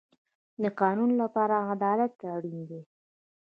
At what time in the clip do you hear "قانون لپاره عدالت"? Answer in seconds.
0.81-2.13